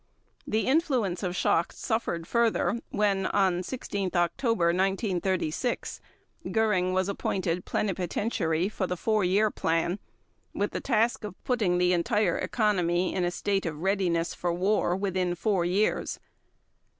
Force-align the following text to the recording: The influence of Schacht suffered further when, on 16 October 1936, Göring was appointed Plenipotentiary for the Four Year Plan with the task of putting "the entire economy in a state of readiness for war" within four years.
The 0.47 0.65
influence 0.65 1.21
of 1.21 1.35
Schacht 1.35 1.73
suffered 1.73 2.25
further 2.25 2.81
when, 2.89 3.27
on 3.27 3.61
16 3.61 4.09
October 4.15 4.65
1936, 4.73 6.01
Göring 6.47 6.91
was 6.91 7.07
appointed 7.07 7.65
Plenipotentiary 7.65 8.67
for 8.67 8.87
the 8.87 8.97
Four 8.97 9.23
Year 9.23 9.51
Plan 9.51 9.99
with 10.55 10.71
the 10.71 10.81
task 10.81 11.23
of 11.23 11.35
putting 11.43 11.77
"the 11.77 11.93
entire 11.93 12.39
economy 12.39 13.13
in 13.13 13.23
a 13.23 13.29
state 13.29 13.67
of 13.67 13.83
readiness 13.83 14.33
for 14.33 14.51
war" 14.51 14.95
within 14.95 15.35
four 15.35 15.65
years. 15.65 16.19